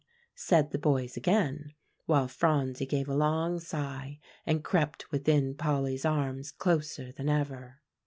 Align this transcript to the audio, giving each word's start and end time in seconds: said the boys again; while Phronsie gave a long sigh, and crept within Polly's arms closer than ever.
said 0.33 0.71
the 0.71 0.79
boys 0.79 1.15
again; 1.15 1.75
while 2.07 2.27
Phronsie 2.27 2.87
gave 2.87 3.07
a 3.07 3.13
long 3.13 3.59
sigh, 3.59 4.19
and 4.47 4.63
crept 4.63 5.11
within 5.11 5.53
Polly's 5.53 6.05
arms 6.05 6.51
closer 6.51 7.11
than 7.11 7.29
ever. 7.29 7.83